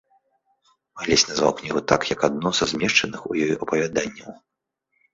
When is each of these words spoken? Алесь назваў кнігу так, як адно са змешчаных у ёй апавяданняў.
Алесь 1.03 1.25
назваў 1.33 1.53
кнігу 1.61 1.79
так, 1.93 2.01
як 2.13 2.21
адно 2.31 2.49
са 2.63 2.71
змешчаных 2.75 3.19
у 3.31 3.39
ёй 3.45 3.51
апавяданняў. 3.63 4.29